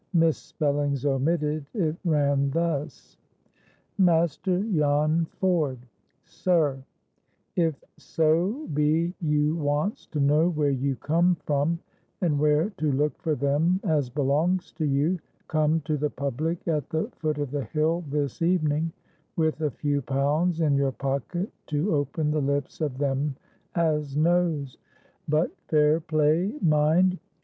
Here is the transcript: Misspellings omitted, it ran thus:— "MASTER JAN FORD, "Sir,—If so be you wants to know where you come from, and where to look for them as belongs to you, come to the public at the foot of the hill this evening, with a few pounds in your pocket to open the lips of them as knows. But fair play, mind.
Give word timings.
Misspellings 0.15 1.05
omitted, 1.05 1.63
it 1.75 1.95
ran 2.03 2.49
thus:— 2.49 3.17
"MASTER 3.99 4.63
JAN 4.63 5.25
FORD, 5.25 5.77
"Sir,—If 6.25 7.83
so 7.97 8.67
be 8.73 9.13
you 9.21 9.53
wants 9.57 10.07
to 10.07 10.19
know 10.19 10.49
where 10.49 10.71
you 10.71 10.95
come 10.95 11.35
from, 11.45 11.77
and 12.19 12.39
where 12.39 12.71
to 12.79 12.91
look 12.91 13.15
for 13.21 13.35
them 13.35 13.79
as 13.83 14.09
belongs 14.09 14.71
to 14.71 14.85
you, 14.85 15.19
come 15.47 15.81
to 15.81 15.97
the 15.97 16.09
public 16.09 16.67
at 16.67 16.89
the 16.89 17.03
foot 17.17 17.37
of 17.37 17.51
the 17.51 17.65
hill 17.65 18.03
this 18.09 18.41
evening, 18.41 18.91
with 19.35 19.61
a 19.61 19.69
few 19.69 20.01
pounds 20.01 20.61
in 20.61 20.73
your 20.77 20.93
pocket 20.93 21.51
to 21.67 21.93
open 21.93 22.31
the 22.31 22.41
lips 22.41 22.81
of 22.81 22.97
them 22.97 23.35
as 23.75 24.17
knows. 24.17 24.79
But 25.29 25.51
fair 25.67 25.99
play, 25.99 26.51
mind. 26.59 27.19